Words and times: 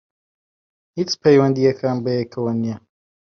هیچ 0.97 1.11
پەیوەندییەکیان 1.21 1.97
بەیەکەوە 2.05 2.51
نییە 2.61 2.77